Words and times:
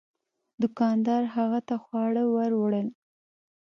دوکاندار 0.61 1.23
هغه 1.35 1.59
ته 1.67 1.75
خواړه 1.83 2.23
ور 2.35 2.51
وړل. 2.61 2.87